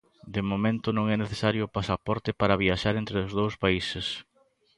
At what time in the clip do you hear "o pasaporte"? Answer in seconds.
1.65-2.29